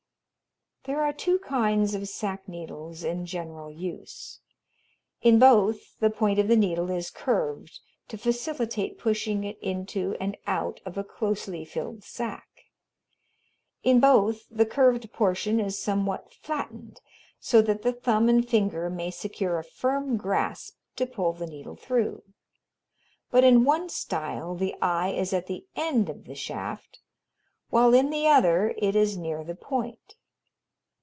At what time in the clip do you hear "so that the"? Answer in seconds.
17.39-17.93